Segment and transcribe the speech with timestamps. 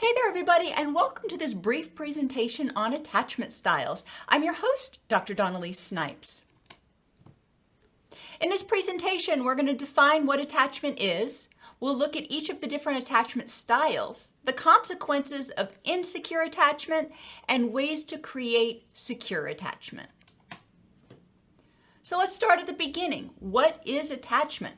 [0.00, 4.02] Hey there, everybody, and welcome to this brief presentation on attachment styles.
[4.30, 5.34] I'm your host, Dr.
[5.34, 6.46] Dawn-Elise Snipes.
[8.40, 11.50] In this presentation, we're going to define what attachment is.
[11.80, 17.12] We'll look at each of the different attachment styles, the consequences of insecure attachment,
[17.46, 20.08] and ways to create secure attachment.
[22.02, 23.32] So let's start at the beginning.
[23.38, 24.76] What is attachment?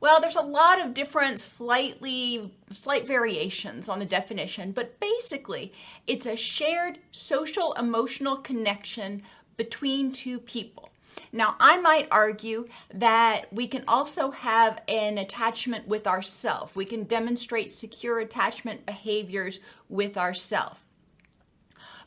[0.00, 5.74] Well, there's a lot of different slightly slight variations on the definition, but basically,
[6.06, 9.22] it's a shared social emotional connection
[9.58, 10.90] between two people.
[11.32, 16.74] Now, I might argue that we can also have an attachment with ourself.
[16.74, 20.82] We can demonstrate secure attachment behaviors with ourself.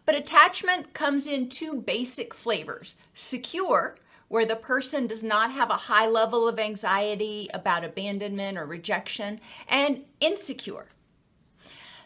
[0.06, 3.98] But attachment comes in two basic flavors secure,
[4.28, 9.40] where the person does not have a high level of anxiety about abandonment or rejection,
[9.68, 10.88] and insecure.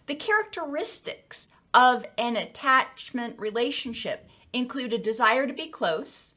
[0.08, 6.34] The characteristics of an attachment relationship include a desire to be close,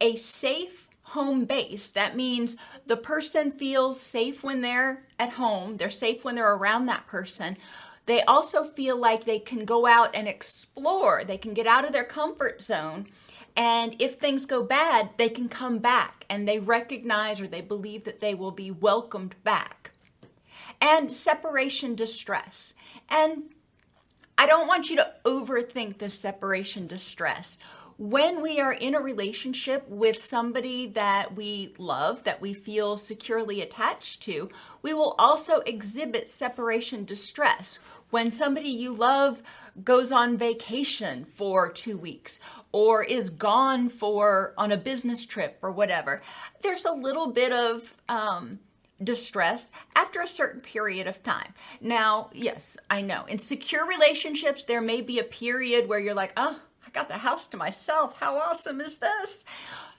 [0.00, 1.90] a safe home base.
[1.90, 6.86] That means the person feels safe when they're at home, they're safe when they're around
[6.86, 7.56] that person.
[8.06, 11.92] They also feel like they can go out and explore, they can get out of
[11.92, 13.06] their comfort zone
[13.56, 18.04] and if things go bad, they can come back and they recognize or they believe
[18.04, 19.90] that they will be welcomed back.
[20.80, 22.74] And separation distress.
[23.08, 23.54] And
[24.38, 27.58] I don't want you to overthink this separation distress.
[28.00, 33.60] When we are in a relationship with somebody that we love, that we feel securely
[33.60, 34.48] attached to,
[34.80, 37.78] we will also exhibit separation distress.
[38.08, 39.42] When somebody you love
[39.84, 42.40] goes on vacation for two weeks
[42.72, 46.22] or is gone for on a business trip or whatever,
[46.62, 48.60] there's a little bit of um,
[49.04, 51.52] distress after a certain period of time.
[51.82, 56.32] Now, yes, I know in secure relationships, there may be a period where you're like,
[56.38, 58.18] oh, I got the house to myself.
[58.18, 59.44] How awesome is this?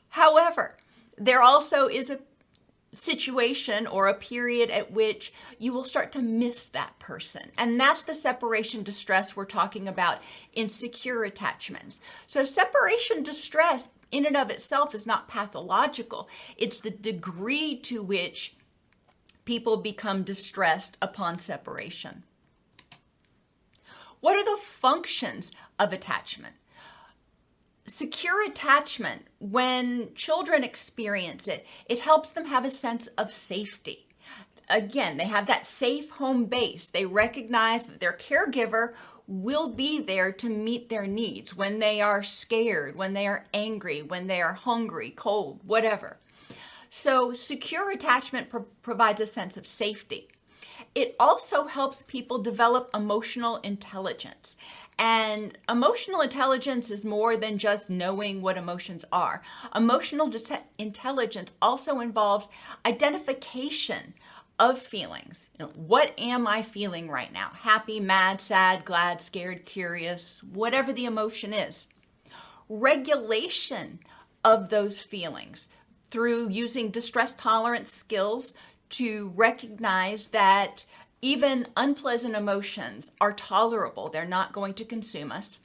[0.10, 0.78] However,
[1.18, 2.20] there also is a
[2.94, 7.52] situation or a period at which you will start to miss that person.
[7.58, 10.20] And that's the separation distress we're talking about
[10.54, 12.02] in secure attachments.
[12.28, 16.28] So, separation distress in and of itself is not pathological,
[16.58, 18.56] it's the degree to which
[19.46, 22.24] people become distressed upon separation.
[24.20, 26.56] What are the functions of attachment?
[27.86, 34.08] Secure attachment, when children experience it, it helps them have a sense of safety.
[34.70, 36.90] Again, they have that safe home base.
[36.90, 38.94] They recognize that their caregiver
[39.28, 44.02] will be there to meet their needs when they are scared, when they are angry,
[44.02, 46.18] when they are hungry, cold, whatever.
[46.90, 50.28] So, secure attachment pro- provides a sense of safety.
[50.94, 54.58] It also helps people develop emotional intelligence.
[54.98, 59.42] And emotional intelligence is more than just knowing what emotions are.
[59.76, 62.50] Emotional de- intelligence also involves
[62.86, 64.14] identification
[64.60, 65.50] of feelings.
[65.58, 67.50] You know, what am I feeling right now?
[67.54, 71.88] Happy, mad, sad, glad, scared, curious, whatever the emotion is.
[72.70, 74.00] Regulation
[74.44, 75.68] of those feelings
[76.12, 78.56] through using distress tolerance skills
[78.90, 80.86] to recognize that
[81.22, 85.60] even unpleasant emotions are tolerable, they're not going to consume us.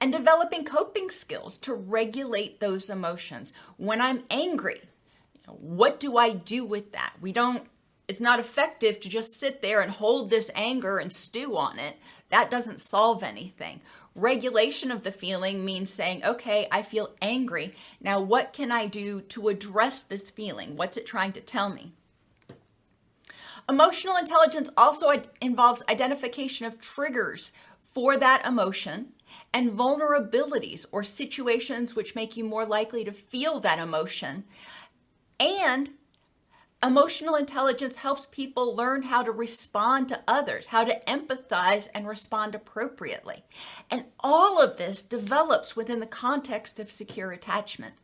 [0.00, 3.52] And developing coping skills to regulate those emotions.
[3.76, 4.80] When I'm angry,
[5.46, 7.14] what do I do with that?
[7.20, 7.64] We don't,
[8.08, 11.96] it's not effective to just sit there and hold this anger and stew on it.
[12.30, 13.82] That doesn't solve anything.
[14.14, 17.74] Regulation of the feeling means saying, okay, I feel angry.
[18.00, 20.76] Now, what can I do to address this feeling?
[20.76, 21.92] What's it trying to tell me?
[23.70, 27.52] Emotional intelligence also involves identification of triggers
[27.92, 29.12] for that emotion
[29.54, 34.42] and vulnerabilities or situations which make you more likely to feel that emotion.
[35.38, 35.90] And
[36.82, 42.56] emotional intelligence helps people learn how to respond to others, how to empathize and respond
[42.56, 43.44] appropriately.
[43.88, 47.94] And all of this develops within the context of secure attachment.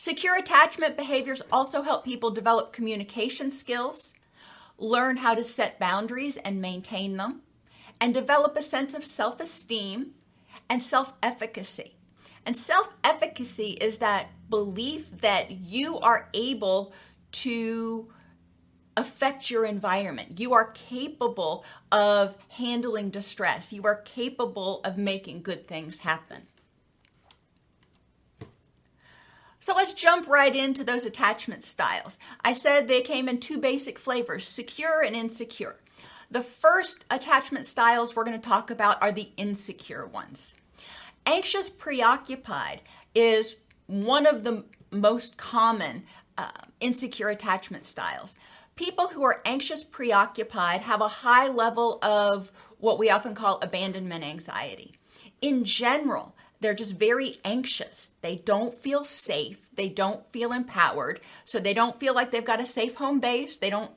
[0.00, 4.14] Secure attachment behaviors also help people develop communication skills,
[4.78, 7.42] learn how to set boundaries and maintain them,
[8.00, 10.12] and develop a sense of self esteem
[10.70, 11.96] and self efficacy.
[12.46, 16.92] And self efficacy is that belief that you are able
[17.32, 18.08] to
[18.96, 20.38] affect your environment.
[20.38, 23.72] You are capable of handling distress.
[23.72, 26.46] You are capable of making good things happen.
[29.60, 32.18] So let's jump right into those attachment styles.
[32.42, 35.76] I said they came in two basic flavors secure and insecure.
[36.30, 40.54] The first attachment styles we're going to talk about are the insecure ones.
[41.26, 42.82] Anxious preoccupied
[43.14, 43.56] is
[43.86, 46.04] one of the most common
[46.36, 46.50] uh,
[46.80, 48.38] insecure attachment styles.
[48.76, 54.22] People who are anxious preoccupied have a high level of what we often call abandonment
[54.22, 54.94] anxiety.
[55.40, 58.12] In general, they're just very anxious.
[58.20, 59.68] They don't feel safe.
[59.74, 61.20] They don't feel empowered.
[61.44, 63.58] So they don't feel like they've got a safe home base.
[63.58, 63.92] They don't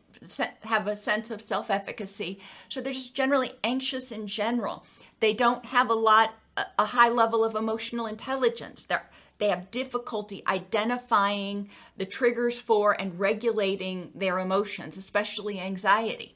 [0.63, 2.40] have a sense of self efficacy.
[2.69, 4.86] So they're just generally anxious in general.
[5.19, 6.36] They don't have a lot,
[6.78, 8.86] a high level of emotional intelligence.
[8.86, 9.10] They're,
[9.40, 16.36] they have difficulty identifying the triggers for and regulating their emotions, especially anxiety.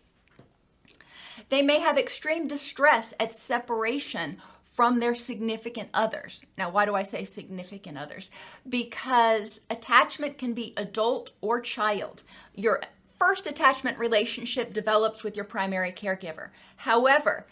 [1.50, 4.42] They may have extreme distress at separation
[4.75, 6.44] from their significant others.
[6.57, 8.30] Now, why do I say significant others?
[8.68, 12.24] Because attachment can be adult or child.
[12.56, 12.81] Your
[13.18, 16.50] first attachment relationship develops with your primary caregiver.
[16.75, 17.45] However,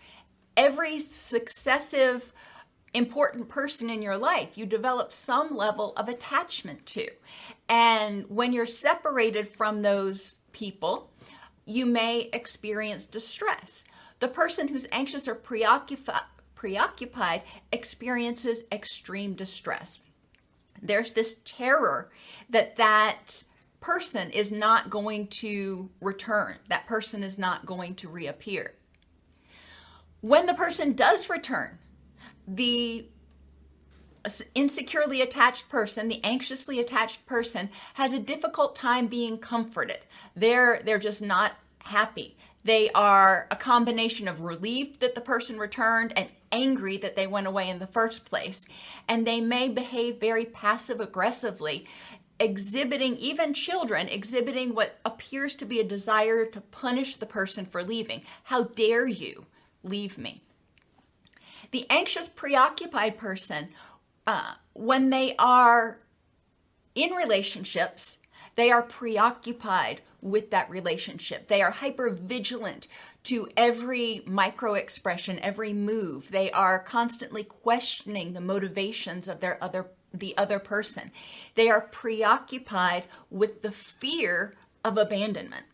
[0.58, 2.34] every successive
[2.94, 7.10] important person in your life you develop some level of attachment to.
[7.70, 11.10] And when you're separated from those people,
[11.66, 13.86] you may experience distress.
[14.20, 16.22] The person who's anxious or preoccupied,
[16.56, 20.00] preoccupied experiences extreme distress.
[20.82, 22.12] There's this terror
[22.50, 23.44] that that
[23.80, 28.74] person is not going to return, that person is not going to reappear.
[30.22, 31.80] When the person does return,
[32.48, 33.08] the
[34.56, 40.00] insecurely attached person, the anxiously attached person, has a difficult time being comforted.
[40.36, 42.38] They're, they're just not happy.
[42.64, 47.48] They are a combination of relieved that the person returned and angry that they went
[47.48, 48.66] away in the first place.
[49.08, 51.88] And they may behave very passive aggressively
[52.40, 57.84] exhibiting, even children, exhibiting what appears to be a desire to punish the person for
[57.84, 58.22] leaving.
[58.44, 59.46] How dare you
[59.84, 60.44] leave me?
[61.72, 63.70] The anxious, preoccupied person,
[64.28, 66.00] uh, when they are
[66.96, 68.18] in relationships,
[68.56, 71.48] they are preoccupied with that relationship.
[71.48, 72.88] They are hyper vigilant
[73.24, 76.32] to every micro expression, every move.
[76.32, 81.12] They are constantly questioning the motivations of their other the other person.
[81.56, 84.54] They are preoccupied with the fear
[84.86, 85.66] of abandonment.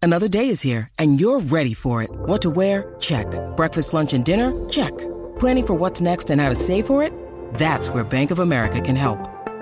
[0.00, 2.10] Another day is here, and you're ready for it.
[2.12, 2.94] What to wear?
[3.00, 3.26] Check.
[3.56, 4.52] Breakfast, lunch, and dinner?
[4.68, 4.96] Check.
[5.38, 7.12] Planning for what's next and how to save for it?
[7.54, 9.33] That's where Bank of America can help.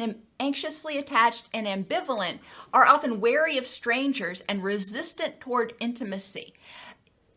[0.00, 2.38] and anxiously attached and ambivalent
[2.72, 6.54] are often wary of strangers and resistant toward intimacy.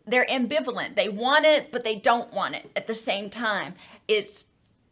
[0.07, 0.95] They're ambivalent.
[0.95, 3.75] They want it, but they don't want it at the same time.
[4.07, 4.45] It's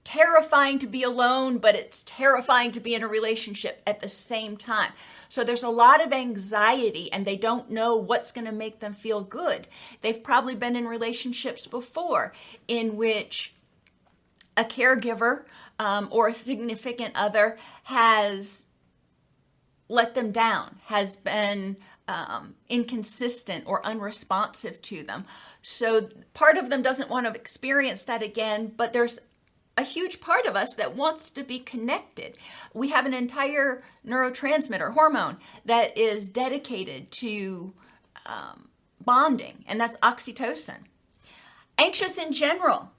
[0.04, 4.58] terrifying to be alone, but it's terrifying to be in a relationship at the same
[4.58, 4.92] time.
[5.30, 8.94] So there's a lot of anxiety and they don't know what's going to make them
[8.94, 9.68] feel good.
[10.02, 12.34] They've probably been in relationships before
[12.68, 13.54] in which
[14.58, 15.46] a caregiver
[15.80, 18.66] um, or a significant other has
[19.90, 21.78] let them down, has been
[22.08, 25.26] um, inconsistent or unresponsive to them.
[25.62, 29.20] So part of them doesn't want to experience that again, but there's
[29.78, 32.38] a huge part of us that wants to be connected.
[32.74, 37.74] We have an entire neurotransmitter hormone that is dedicated to
[38.26, 38.70] um,
[39.02, 40.78] bonding, and that's oxytocin.
[41.78, 42.92] Anxious in general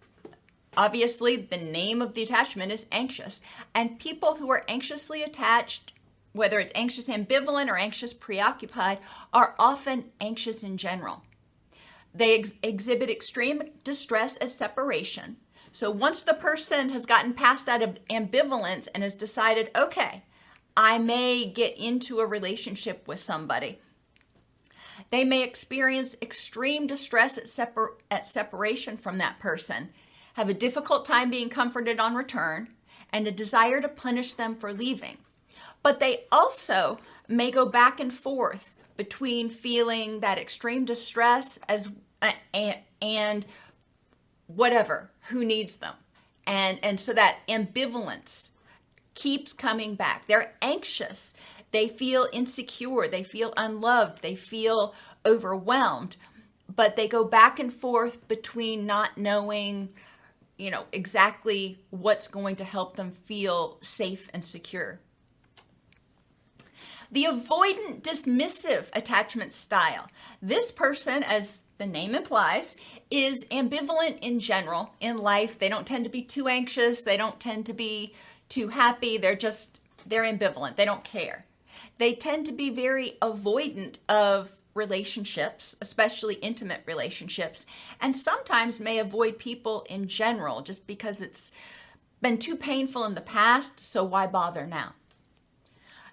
[0.77, 3.41] Obviously, the name of the attachment is anxious.
[3.75, 5.93] And people who are anxiously attached,
[6.33, 8.99] whether it's anxious ambivalent or anxious preoccupied,
[9.33, 11.23] are often anxious in general.
[12.15, 15.37] They ex- exhibit extreme distress at separation.
[15.73, 20.23] So once the person has gotten past that ambivalence and has decided, okay,
[20.77, 23.81] I may get into a relationship with somebody,
[25.11, 29.91] they may experience extreme distress at, separ- at separation from that person,
[30.35, 32.69] have a difficult time being comforted on return,
[33.13, 35.19] and a desire to punish them for leaving.
[35.83, 36.99] But they also
[37.29, 41.89] may go back and forth between feeling that extreme distress as
[42.53, 43.47] and, and
[44.47, 45.95] whatever who needs them.
[46.47, 48.51] And and so that ambivalence
[49.15, 50.27] keeps coming back.
[50.27, 51.35] They're anxious.
[51.71, 53.09] They feel insecure.
[53.09, 54.23] They feel unloved.
[54.23, 56.17] They feel overwhelmed.
[56.75, 59.91] But they go back and forth between not knowing
[60.57, 65.01] you know exactly what's going to help them feel safe and secure
[67.15, 70.09] the avoidant dismissive attachment style.
[70.43, 72.77] This person, as the name implies,
[73.09, 75.57] is ambivalent in general in life.
[75.57, 78.15] They don't tend to be too anxious, they don't tend to be
[78.49, 79.17] too happy.
[79.17, 80.77] They're just they're ambivalent.
[80.77, 81.47] They don't care.
[81.99, 87.65] They tend to be very avoidant of relationships, especially intimate relationships,
[88.01, 91.53] and sometimes may avoid people in general just because it's
[92.21, 94.95] been too painful in the past, so why bother now?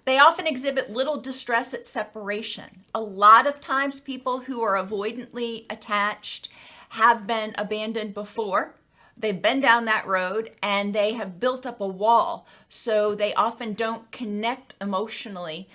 [0.04, 2.84] They often exhibit little distress at separation.
[2.94, 6.48] A lot of times, people who are avoidantly attached
[6.90, 8.74] have been abandoned before.
[9.16, 12.46] They've been down that road and they have built up a wall.
[12.68, 15.68] So they often don't connect emotionally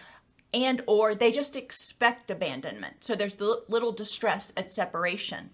[0.54, 3.04] and or they just expect abandonment.
[3.04, 5.52] So there's the little distress at separation.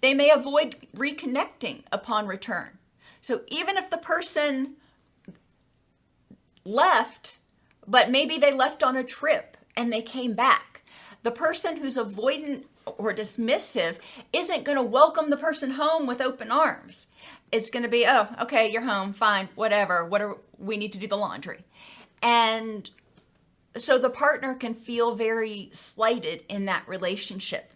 [0.00, 2.78] They may avoid reconnecting upon return.
[3.20, 4.74] So even if the person
[6.64, 7.38] left,
[7.86, 10.82] but maybe they left on a trip and they came back.
[11.22, 13.96] The person who's avoidant or dismissive
[14.32, 17.06] isn't going to welcome the person home with open arms.
[17.50, 20.04] It's going to be, oh, okay, you're home, fine, whatever.
[20.04, 21.64] What are we need to do the laundry?
[22.22, 22.90] And
[23.76, 27.72] so the partner can feel very slighted in that relationship.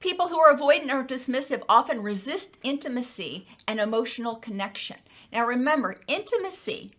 [0.00, 4.96] People who are avoidant or dismissive often resist intimacy and emotional connection.
[5.32, 6.92] Now remember, intimacy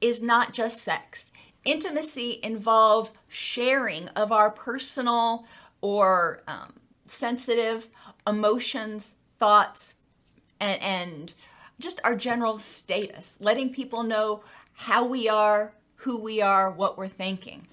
[0.00, 1.30] is not just sex.
[1.64, 5.46] Intimacy involves sharing of our personal
[5.80, 6.72] or um,
[7.06, 7.88] sensitive
[8.26, 9.94] emotions, thoughts,
[10.58, 11.34] and, and
[11.78, 14.42] just our general status, letting people know
[14.72, 17.66] how we are, who we are, what we're thinking.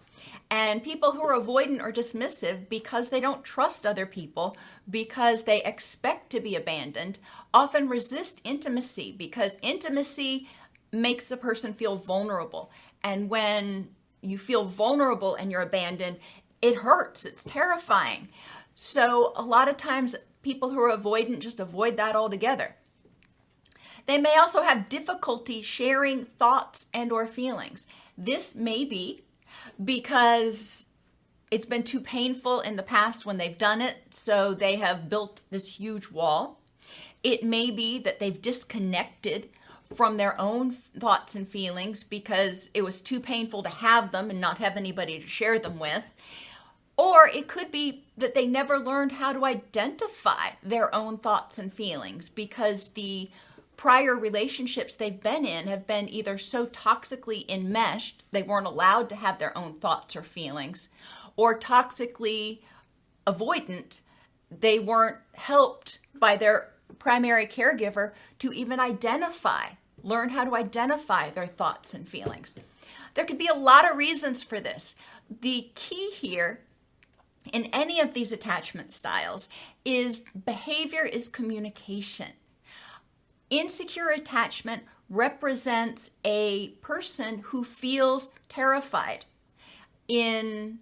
[0.50, 4.56] And people who are avoidant or dismissive because they don't trust other people,
[4.90, 7.20] because they expect to be abandoned,
[7.54, 10.48] often resist intimacy because intimacy
[10.92, 12.72] makes a person feel vulnerable.
[13.04, 13.90] And when
[14.22, 16.18] you feel vulnerable and you're abandoned,
[16.62, 18.30] it hurts, it's terrifying.
[18.74, 22.76] So, a lot of times, people who are avoidant just avoid that altogether.
[24.06, 27.88] They may also have difficulty sharing thoughts and or feelings.
[28.18, 29.22] This may be
[29.84, 30.88] because
[31.52, 35.42] it's been too painful in the past when they've done it, so they have built
[35.50, 36.60] this huge wall.
[37.24, 39.50] It may be that they've disconnected
[39.94, 44.42] from their own thoughts and feelings because it was too painful to have them and
[44.42, 46.04] not have anybody to share them with.
[46.98, 51.72] Or it could be that they never learned how to identify their own thoughts and
[51.72, 53.30] feelings because the
[53.78, 59.16] prior relationships they've been in have been either so toxically enmeshed they weren't allowed to
[59.16, 60.90] have their own thoughts or feelings,
[61.36, 62.60] or toxically
[63.26, 64.02] avoidant
[64.50, 66.70] they weren't helped by their
[67.00, 69.70] primary caregiver to even identify,
[70.02, 72.56] learn how to identify their thoughts and feelings.
[73.14, 74.96] There could be a lot of reasons for this.
[75.42, 76.62] The key here
[77.52, 79.50] in any of these attachment styles
[79.86, 82.34] is behavior is communication.
[83.50, 89.26] Insecure attachment represents a person who feels terrified
[90.08, 90.80] in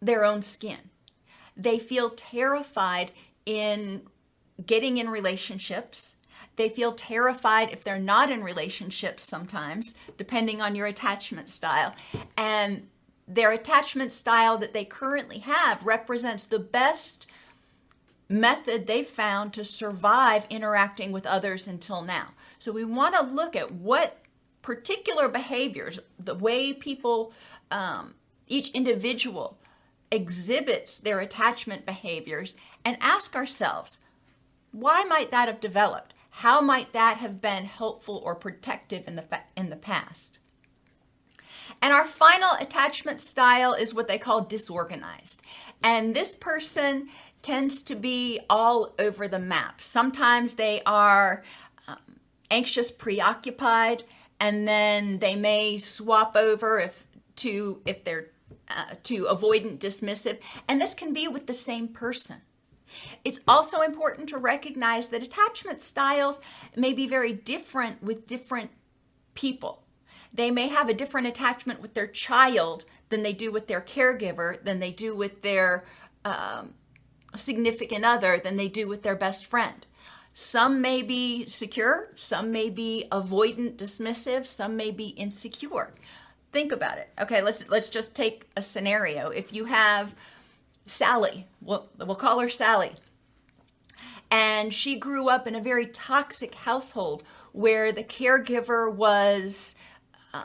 [0.00, 0.90] their own skin.
[1.56, 3.12] They feel terrified
[3.46, 4.02] in
[4.66, 6.16] getting in relationships.
[6.56, 11.94] They feel terrified if they're not in relationships sometimes, depending on your attachment style.
[12.36, 12.88] And
[13.26, 17.28] their attachment style that they currently have represents the best
[18.28, 22.28] method they've found to survive interacting with others until now.
[22.58, 24.22] So we want to look at what
[24.62, 27.32] particular behaviors, the way people,
[27.70, 28.14] um,
[28.46, 29.58] each individual
[30.10, 32.54] exhibits their attachment behaviors,
[32.84, 33.98] and ask ourselves
[34.72, 36.14] Why might that have developed?
[36.30, 40.38] How might that have been helpful or protective in the, fa- in the past?
[41.80, 45.42] And our final attachment style is what they call disorganized.
[45.82, 47.08] And this person
[47.44, 49.80] tends to be all over the map.
[49.80, 51.44] Sometimes they are
[51.86, 52.18] um,
[52.50, 54.02] anxious, preoccupied,
[54.40, 58.30] and then they may swap over if to if they're
[58.68, 62.38] uh, to avoidant dismissive, and this can be with the same person.
[63.24, 66.40] It's also important to recognize that attachment styles
[66.76, 68.70] may be very different with different
[69.34, 69.82] people.
[70.32, 74.62] They may have a different attachment with their child than they do with their caregiver,
[74.62, 75.84] than they do with their
[76.24, 76.74] um,
[77.36, 79.86] significant other, than they do with their best friend.
[80.34, 85.94] Some may be secure, some may be avoidant, dismissive, some may be insecure.
[86.52, 87.08] Think about it.
[87.20, 89.28] Okay, let's let's just take a scenario.
[89.28, 90.14] If you have
[90.86, 92.96] Sally, we'll, we'll call her Sally,
[94.30, 97.22] and she grew up in a very toxic household
[97.52, 99.76] where the caregiver was
[100.32, 100.44] uh,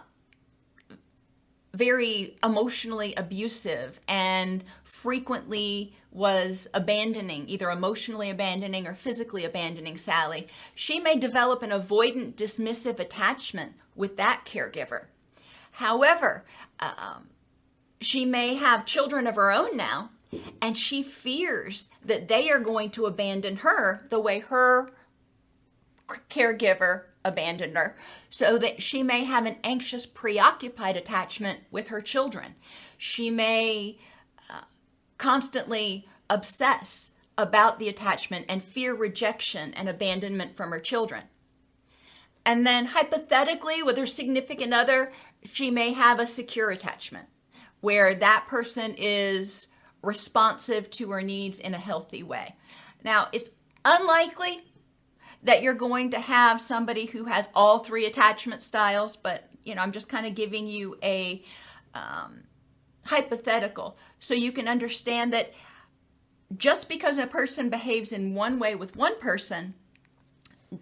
[1.73, 10.99] very emotionally abusive and frequently was abandoning, either emotionally abandoning or physically abandoning Sally, she
[10.99, 15.05] may develop an avoidant, dismissive attachment with that caregiver.
[15.73, 16.43] However,
[16.79, 17.29] um,
[18.01, 20.09] she may have children of her own now,
[20.61, 24.89] and she fears that they are going to abandon her the way her
[26.29, 27.95] caregiver abandoned her,
[28.29, 32.55] so that she may have an anxious, preoccupied attachment with her children.
[32.97, 33.99] She may
[35.19, 41.23] constantly obsess about the attachment and fear rejection and abandonment from her children.
[42.43, 45.11] And then, hypothetically, with her significant other,
[45.43, 47.27] she may have a secure attachment
[47.81, 49.67] where that person is
[50.01, 52.55] responsive to her needs in a healthy way.
[53.03, 53.51] Now, it's
[53.85, 54.63] unlikely
[55.43, 59.81] that you're going to have somebody who has all three attachment styles, but you know,
[59.81, 61.43] I'm just kind of giving you a
[61.93, 62.43] um,
[63.05, 65.53] hypothetical so you can understand that
[66.57, 69.73] just because a person behaves in one way with one person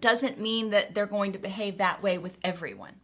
[0.00, 2.94] doesn't mean that they're going to behave that way with everyone.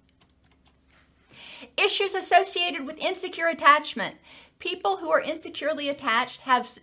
[1.76, 4.16] Issues associated with insecure attachment.
[4.58, 6.78] People who are insecurely attached have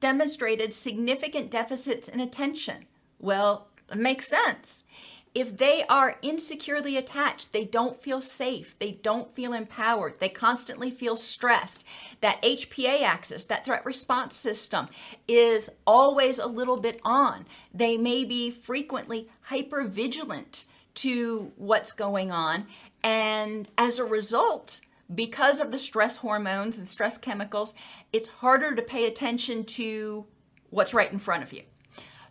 [0.00, 2.86] demonstrated significant deficits in attention.
[3.18, 4.84] Well, it makes sense.
[5.32, 10.90] If they are insecurely attached, they don't feel safe, they don't feel empowered, they constantly
[10.90, 11.84] feel stressed.
[12.20, 14.88] That HPA axis, that threat response system,
[15.28, 17.46] is always a little bit on.
[17.72, 20.64] They may be frequently hyper vigilant
[20.94, 22.66] to what's going on,
[23.04, 24.80] and as a result,
[25.14, 27.74] because of the stress hormones and stress chemicals,
[28.12, 30.26] it's harder to pay attention to
[30.70, 31.62] what's right in front of you.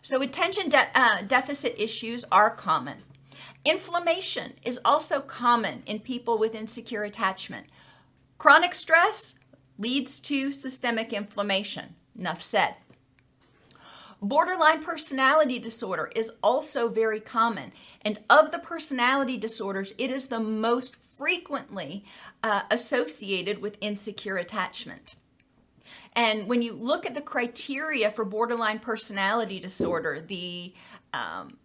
[0.02, 3.02] So, attention de- uh, deficit issues are common.
[3.64, 7.66] Inflammation is also common in people with insecure attachment.
[8.38, 9.34] Chronic stress
[9.78, 11.94] leads to systemic inflammation.
[12.18, 12.76] Enough said.
[14.22, 17.72] Borderline personality disorder is also very common.
[18.02, 22.04] And of the personality disorders, it is the most frequently
[22.42, 25.16] uh, associated with insecure attachment.
[26.14, 30.74] And when you look at the criteria for borderline personality disorder, the
[31.12, 31.56] um,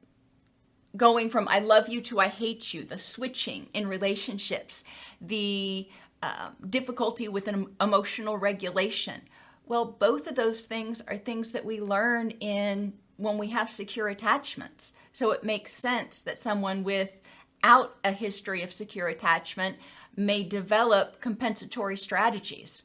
[0.95, 4.83] going from I love you to I hate you, the switching in relationships,
[5.19, 5.89] the
[6.21, 9.21] uh, difficulty with an emotional regulation.
[9.65, 14.07] Well, both of those things are things that we learn in when we have secure
[14.07, 14.93] attachments.
[15.11, 19.77] So it makes sense that someone without a history of secure attachment
[20.15, 22.83] may develop compensatory strategies.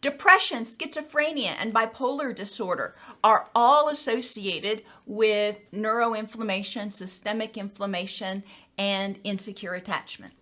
[0.00, 8.44] Depression, schizophrenia, and bipolar disorder are all associated with neuroinflammation, systemic inflammation,
[8.76, 10.34] and insecure attachment.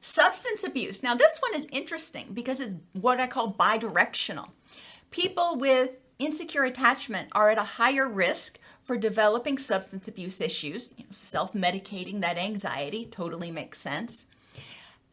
[0.00, 1.02] Substance abuse.
[1.02, 4.48] Now, this one is interesting because it's what I call bidirectional.
[5.12, 10.90] People with insecure attachment are at a higher risk for developing substance abuse issues.
[10.96, 14.26] You know, Self medicating that anxiety totally makes sense.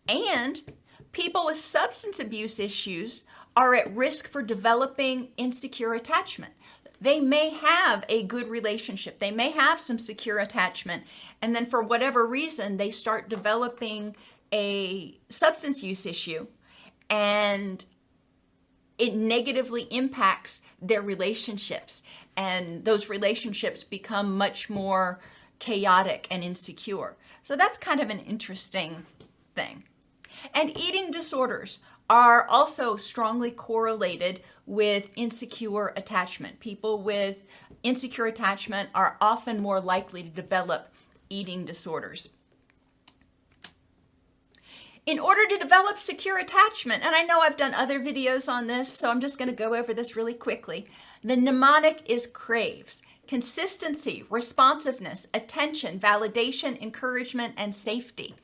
[0.08, 0.62] And
[1.14, 3.24] people with substance abuse issues
[3.56, 6.54] are at risk for developing insecure attachment.
[7.00, 11.04] They may have a good relationship, they may have some secure attachment,
[11.42, 14.16] and then for whatever reason, they start developing
[14.54, 16.48] a substance use issue
[17.10, 17.84] and
[18.98, 22.04] it negatively impacts their relationships
[22.38, 25.20] and those relationships become much more
[25.60, 27.16] chaotic and insecure.
[27.44, 29.06] So that's kind of an interesting
[29.56, 29.84] thing.
[30.54, 31.80] And eating disorders
[32.10, 36.60] are also strongly correlated with insecure attachment.
[36.60, 37.38] People with
[37.82, 40.94] insecure attachment are often more likely to develop
[41.30, 42.30] eating disorders.
[45.06, 48.88] In order to develop secure attachment, and I know I've done other videos on this,
[48.88, 50.88] so I'm just going to go over this really quickly.
[51.24, 58.36] The mnemonic is craves consistency, responsiveness, attention, validation, encouragement, and safety.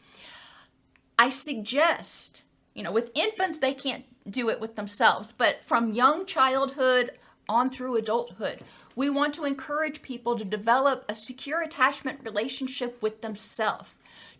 [1.19, 6.25] I suggest, you know, with infants, they can't do it with themselves, but from young
[6.25, 7.11] childhood
[7.49, 8.61] on through adulthood,
[8.95, 13.89] we want to encourage people to develop a secure attachment relationship with themselves,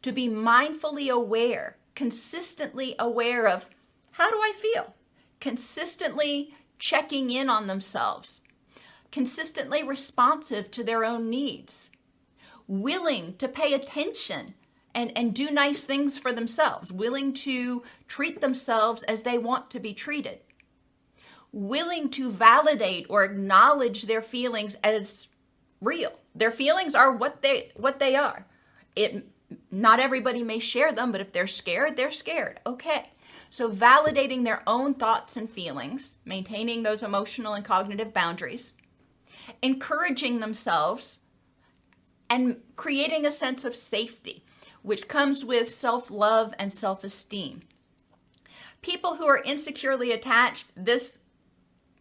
[0.04, 3.70] to be mindfully aware, consistently aware of
[4.12, 4.94] how do I feel?
[5.42, 8.40] Consistently checking in on themselves,
[9.12, 11.90] consistently responsive to their own needs,
[12.70, 14.54] willing to pay attention
[14.96, 19.80] and, and do nice things for themselves, willing to treat themselves as they want to
[19.80, 20.40] be treated,
[21.52, 25.28] willing to validate or acknowledge their feelings as
[25.82, 26.14] real.
[26.36, 28.46] Their feelings are what they what they are.
[28.96, 29.28] It
[29.72, 32.60] not everybody may share them, but if they're scared, they're scared.
[32.66, 33.10] Okay.
[33.50, 38.76] So validating their own thoughts and feelings, maintaining those emotional and cognitive boundaries,
[39.64, 41.20] encouraging themselves
[42.30, 44.46] and creating a sense of safety,
[44.82, 47.62] which comes with self-love and self-esteem.
[48.82, 51.20] People who are insecurely attached, this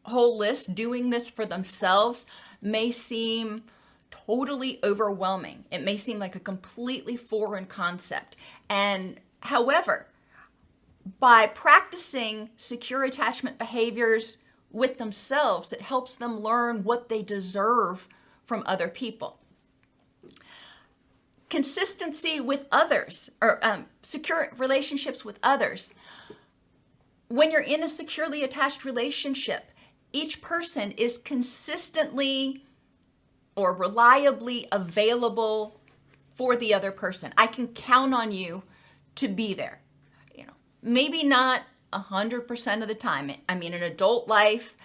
[0.04, 2.26] whole list, doing this for themselves,
[2.62, 3.64] may seem
[4.10, 5.64] totally overwhelming.
[5.70, 8.36] It may seem like a completely foreign concept.
[8.68, 10.06] And however,
[11.18, 14.38] by practicing secure attachment behaviors
[14.70, 18.08] with themselves, it helps them learn what they deserve
[18.44, 19.37] from other people.
[21.48, 25.94] Consistency with others, or um, secure relationships with others.
[27.28, 29.70] When you're in a securely attached relationship,
[30.12, 32.64] each person is consistently
[33.54, 35.80] or reliably available
[36.34, 37.34] for the other person.
[37.36, 38.62] I can count on you
[39.16, 39.80] to be there.
[40.34, 43.32] You know, maybe not 100% of the time.
[43.48, 44.76] I mean, in adult life,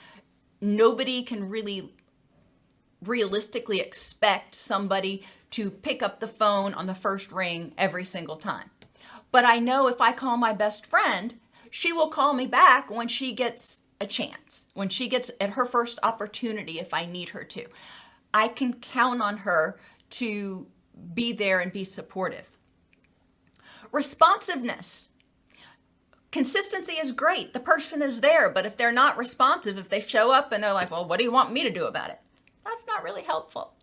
[0.59, 1.93] nobody can really
[3.03, 5.23] realistically expect somebody
[5.53, 8.71] to pick up the phone on the first ring every single time.
[9.31, 11.35] But I know if I call my best friend,
[11.69, 15.67] she will call me back when she gets a chance, when she gets at her
[15.67, 17.65] first opportunity if I need her to.
[18.33, 19.79] I can count on her
[20.11, 20.65] to
[21.13, 22.49] be there and be supportive.
[23.91, 25.09] Responsiveness.
[26.31, 27.53] Consistency is great.
[27.53, 30.73] The person is there, but if they're not responsive, if they show up and they're
[30.73, 32.19] like, well, what do you want me to do about it?
[32.65, 33.75] That's not really helpful.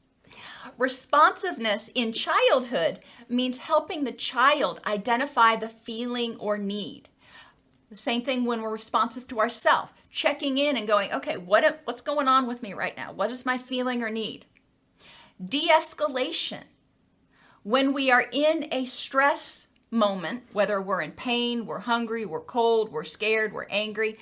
[0.79, 7.09] Responsiveness in childhood means helping the child identify the feeling or need.
[7.93, 12.29] Same thing when we're responsive to ourselves, checking in and going, okay, what, what's going
[12.29, 13.13] on with me right now?
[13.13, 14.45] What is my feeling or need?
[15.45, 16.63] De escalation.
[17.63, 22.93] When we are in a stress moment, whether we're in pain, we're hungry, we're cold,
[22.93, 24.19] we're scared, we're angry,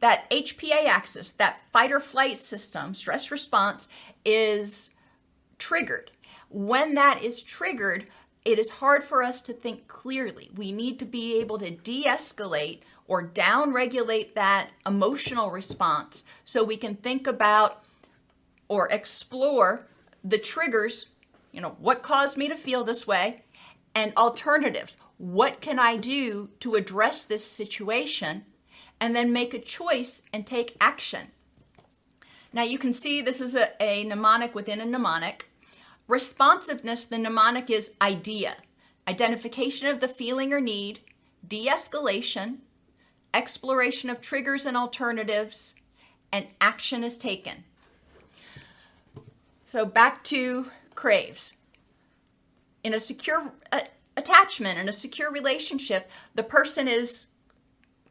[0.00, 3.88] that HPA axis, that fight or flight system, stress response,
[4.24, 4.90] is
[5.58, 6.10] triggered.
[6.48, 8.06] When that is triggered,
[8.44, 10.50] it is hard for us to think clearly.
[10.54, 16.62] We need to be able to de escalate or down regulate that emotional response so
[16.62, 17.84] we can think about
[18.68, 19.86] or explore
[20.24, 21.06] the triggers,
[21.52, 23.42] you know, what caused me to feel this way,
[23.94, 24.96] and alternatives.
[25.18, 28.44] What can I do to address this situation?
[29.00, 31.28] And then make a choice and take action.
[32.52, 35.48] Now you can see this is a, a mnemonic within a mnemonic.
[36.08, 38.56] Responsiveness, the mnemonic is idea,
[39.08, 41.00] identification of the feeling or need,
[41.46, 42.58] de escalation,
[43.34, 45.74] exploration of triggers and alternatives,
[46.32, 47.64] and action is taken.
[49.72, 51.54] So back to craves.
[52.82, 53.80] In a secure uh,
[54.16, 57.26] attachment, in a secure relationship, the person is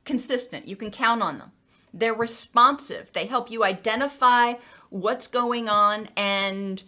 [0.03, 0.67] consistent.
[0.67, 1.51] You can count on them.
[1.95, 3.11] They're responsive.
[3.13, 4.55] They help you identify
[4.89, 6.83] what's going on and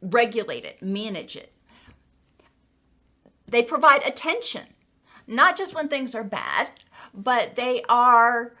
[0.00, 1.52] regulate it, manage it.
[3.48, 4.62] They provide attention,
[5.26, 6.68] not just when things are bad,
[7.12, 8.54] but they are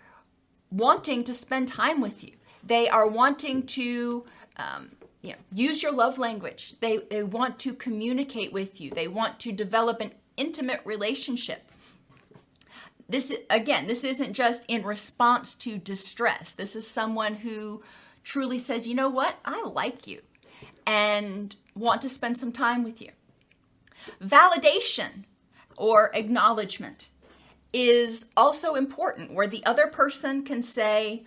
[0.70, 2.32] wanting to spend time with you.
[2.64, 4.24] They are wanting to
[4.56, 4.90] um,
[5.22, 6.74] you know, use your love language.
[6.80, 8.90] They, they want to communicate with you.
[8.90, 11.64] They want to develop an intimate relationship.
[13.08, 16.52] This again, this isn't just in response to distress.
[16.52, 17.82] This is someone who
[18.22, 19.38] truly says, "You know what?
[19.44, 20.22] I like you."
[20.86, 23.10] and want to spend some time with you.
[24.22, 25.24] Validation
[25.76, 27.08] or acknowledgement.
[27.72, 31.24] is also important, where the other person can say,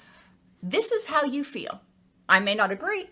[0.63, 1.81] This is how you feel.
[2.29, 3.09] I may not agree,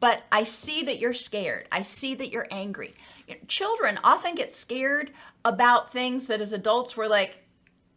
[0.00, 1.68] but I see that you're scared.
[1.70, 2.94] I see that you're angry.
[3.26, 5.12] You know, children often get scared
[5.44, 7.44] about things that as adults we're like,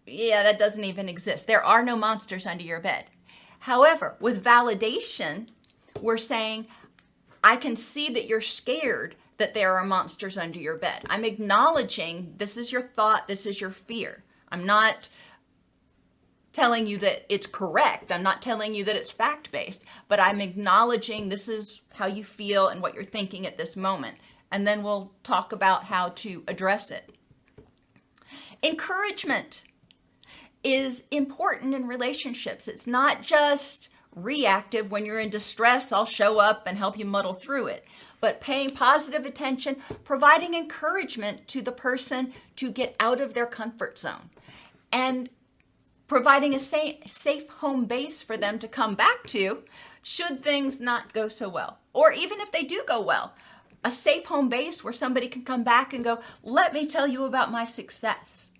[0.06, 1.48] yeah, that doesn't even exist.
[1.48, 3.06] There are no monsters under your bed.
[3.60, 5.48] However, with validation,
[6.02, 6.68] we're saying,
[7.44, 11.04] I can see that you're scared that there are monsters under your bed.
[11.10, 14.24] I'm acknowledging this is your thought, this is your fear.
[14.52, 15.10] I'm not
[16.54, 18.12] telling you that it's correct.
[18.12, 22.24] I'm not telling you that it's fact based, but I'm acknowledging this is how you
[22.24, 24.18] feel and what you're thinking at this moment.
[24.52, 27.14] And then we'll talk about how to address it.
[28.62, 29.64] Encouragement
[30.64, 32.68] is important in relationships.
[32.68, 37.34] It's not just reactive when you're in distress, I'll show up and help you muddle
[37.34, 37.86] through it.
[38.20, 43.98] But paying positive attention, providing encouragement to the person to get out of their comfort
[43.98, 44.30] zone,
[44.92, 45.30] and
[46.08, 49.64] providing a safe home base for them to come back to
[50.04, 51.80] should things not go so well.
[51.94, 53.34] Or even if they do go well,
[53.84, 57.26] a safe home base where somebody can come back and go, Let me tell you
[57.26, 58.51] about my success.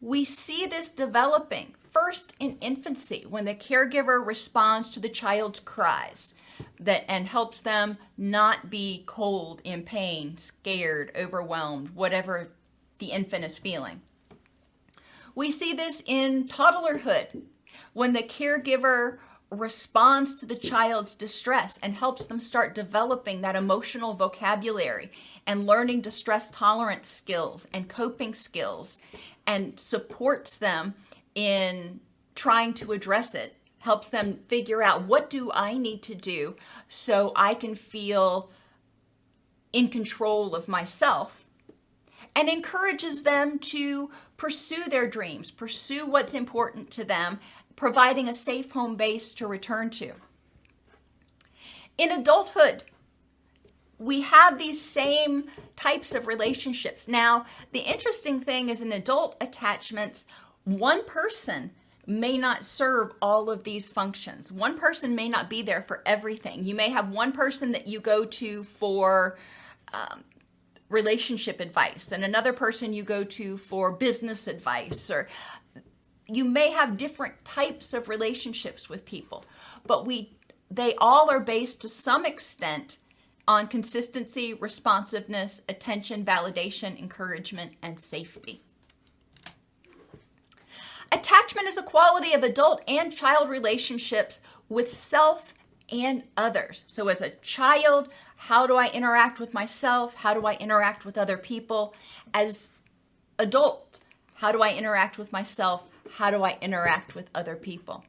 [0.00, 6.32] We see this developing first in infancy when the caregiver responds to the child's cries
[6.78, 12.48] that and helps them not be cold, in pain, scared, overwhelmed, whatever
[12.98, 14.00] the infant is feeling.
[15.34, 17.42] We see this in toddlerhood
[17.92, 19.18] when the caregiver
[19.50, 25.10] responds to the child's distress and helps them start developing that emotional vocabulary
[25.46, 28.98] and learning distress tolerance skills and coping skills
[29.46, 30.94] and supports them
[31.34, 32.00] in
[32.34, 36.54] trying to address it helps them figure out what do i need to do
[36.88, 38.50] so i can feel
[39.72, 41.44] in control of myself?
[42.34, 47.38] And encourages them to pursue their dreams pursue what's important to them
[47.76, 50.12] providing a safe home base to return to.
[51.98, 52.84] In adulthood
[54.00, 55.44] we have these same
[55.76, 57.06] types of relationships.
[57.06, 60.24] Now, the interesting thing is in adult attachments,
[60.64, 61.72] one person
[62.06, 64.50] may not serve all of these functions.
[64.50, 66.64] One person may not be there for everything.
[66.64, 69.36] You may have one person that you go to for
[69.92, 70.24] um,
[70.88, 75.28] relationship advice, and another person you go to for business advice, or
[76.26, 79.44] you may have different types of relationships with people,
[79.86, 80.36] but we
[80.70, 82.96] they all are based to some extent
[83.46, 88.62] on consistency, responsiveness, attention, validation, encouragement, and safety.
[91.12, 95.54] Attachment is a quality of adult and child relationships with self
[95.90, 96.84] and others.
[96.86, 100.14] So, as a child, how do I interact with myself?
[100.14, 101.94] How do I interact with other people?
[102.32, 102.70] As
[103.38, 104.00] adult,
[104.34, 105.84] how do I interact with myself?
[106.12, 108.04] How do I interact with other people?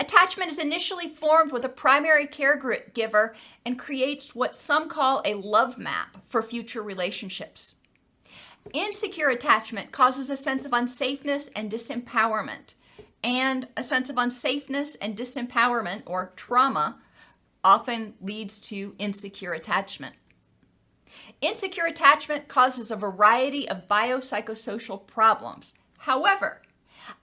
[0.00, 5.78] Attachment is initially formed with a primary caregiver and creates what some call a love
[5.78, 7.74] map for future relationships.
[8.72, 12.74] Insecure attachment causes a sense of unsafeness and disempowerment,
[13.24, 17.00] and a sense of unsafeness and disempowerment or trauma
[17.64, 20.14] often leads to insecure attachment.
[21.40, 25.74] Insecure attachment causes a variety of biopsychosocial problems.
[25.98, 26.62] However,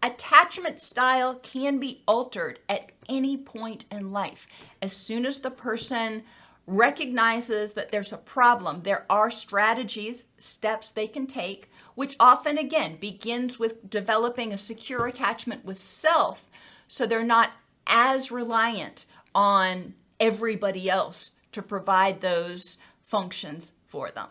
[0.04, 4.48] Attachment style can be altered at any point in life.
[4.82, 6.24] As soon as the person
[6.68, 12.98] recognizes that there's a problem, there are strategies, steps they can take, which often again
[12.98, 16.46] begins with developing a secure attachment with self
[16.88, 17.54] so they're not
[17.88, 24.28] as reliant on everybody else to provide those functions for them.